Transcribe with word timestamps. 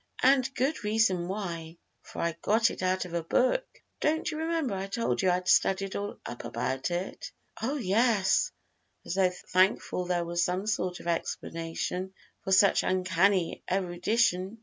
"And 0.23 0.51
good 0.55 0.83
reason 0.83 1.27
why, 1.27 1.77
for 2.01 2.21
I 2.23 2.35
got 2.41 2.71
it 2.71 2.81
out 2.81 3.05
of 3.05 3.13
a 3.13 3.21
book. 3.21 3.63
Don't 3.99 4.31
you 4.31 4.39
remember 4.39 4.73
I 4.73 4.87
told 4.87 5.21
you 5.21 5.29
I'd 5.29 5.47
studied 5.47 5.95
up 5.95 6.43
about 6.43 6.89
it?" 6.89 7.31
"Oh, 7.61 7.75
yes," 7.75 8.51
as 9.05 9.13
though 9.13 9.29
thankful 9.29 10.05
there 10.05 10.25
was 10.25 10.43
some 10.43 10.65
sort 10.65 11.01
of 11.01 11.05
explanation 11.07 12.15
for 12.43 12.51
such 12.51 12.81
uncanny 12.81 13.61
erudition. 13.71 14.57